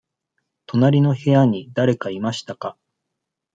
[0.65, 2.75] 隣の部屋にだれかいましたか。